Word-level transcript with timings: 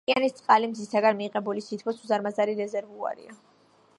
ოკეანის 0.09 0.31
წყალი 0.37 0.69
მზისგან 0.71 1.19
მიღებული 1.19 1.63
სითბოს 1.67 2.01
უზარმაზარი 2.07 2.57
რეზერვუარია. 2.65 3.37